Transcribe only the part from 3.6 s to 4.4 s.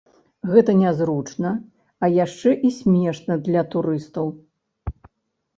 турыстаў.